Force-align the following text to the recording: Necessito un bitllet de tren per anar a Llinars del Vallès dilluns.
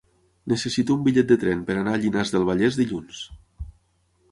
Necessito 0.53 0.95
un 0.99 1.03
bitllet 1.07 1.29
de 1.33 1.37
tren 1.43 1.61
per 1.67 1.77
anar 1.83 1.95
a 1.97 2.01
Llinars 2.05 2.33
del 2.37 2.49
Vallès 2.51 2.81
dilluns. 2.83 3.23